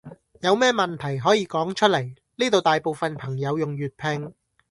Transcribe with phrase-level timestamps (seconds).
[0.41, 2.01] 有咩問題可以講出來，
[2.35, 4.33] 呢度大部分朋友用粵拼